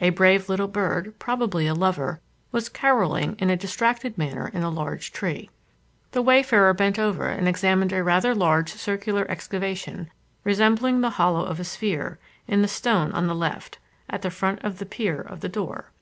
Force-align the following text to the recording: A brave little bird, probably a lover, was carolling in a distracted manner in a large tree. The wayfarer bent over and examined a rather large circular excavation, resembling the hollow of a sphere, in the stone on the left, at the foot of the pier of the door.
A 0.00 0.10
brave 0.10 0.48
little 0.48 0.66
bird, 0.66 1.14
probably 1.20 1.68
a 1.68 1.74
lover, 1.74 2.20
was 2.50 2.68
carolling 2.68 3.36
in 3.38 3.50
a 3.50 3.56
distracted 3.56 4.18
manner 4.18 4.48
in 4.52 4.64
a 4.64 4.68
large 4.68 5.12
tree. 5.12 5.48
The 6.10 6.22
wayfarer 6.22 6.74
bent 6.74 6.98
over 6.98 7.28
and 7.28 7.46
examined 7.46 7.92
a 7.92 8.02
rather 8.02 8.34
large 8.34 8.72
circular 8.72 9.30
excavation, 9.30 10.10
resembling 10.42 11.02
the 11.02 11.10
hollow 11.10 11.44
of 11.44 11.60
a 11.60 11.64
sphere, 11.64 12.18
in 12.48 12.62
the 12.62 12.66
stone 12.66 13.12
on 13.12 13.28
the 13.28 13.34
left, 13.36 13.78
at 14.08 14.22
the 14.22 14.30
foot 14.32 14.58
of 14.64 14.78
the 14.80 14.86
pier 14.86 15.20
of 15.20 15.38
the 15.38 15.48
door. 15.48 15.92